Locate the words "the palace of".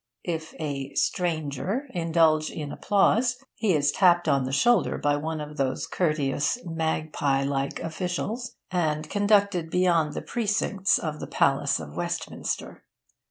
11.19-11.95